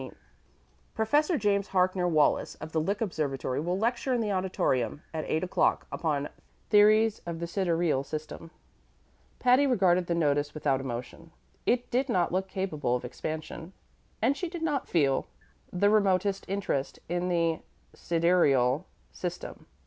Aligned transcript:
Professor 0.95 1.37
James 1.37 1.67
Harkner 1.67 2.09
Wallis 2.09 2.55
of 2.55 2.71
the 2.71 2.81
Lick 2.81 3.01
Observatory 3.01 3.59
will 3.59 3.77
lecture 3.77 4.15
in 4.15 4.19
the 4.21 4.31
auditorium, 4.31 5.03
at 5.13 5.25
eight 5.29 5.43
o'clock, 5.43 5.85
upon 5.91 6.27
"Theories 6.71 7.21
of 7.27 7.37
the 7.39 7.45
Sidereal 7.45 8.03
System." 8.03 8.49
Patty 9.37 9.67
regarded 9.67 10.07
the 10.07 10.15
notice 10.15 10.55
without 10.55 10.81
emotion. 10.81 11.29
It 11.67 11.91
did 11.91 12.09
not 12.09 12.31
look 12.31 12.47
capable 12.47 12.95
of 12.95 13.05
expansion, 13.05 13.73
and 14.23 14.35
she 14.35 14.49
did 14.49 14.63
not 14.63 14.87
feel 14.89 15.27
the 15.71 15.91
remotest 15.91 16.45
interest 16.49 16.97
in 17.07 17.29
the 17.29 17.59
sidereal 17.93 18.87
system. 19.11 19.67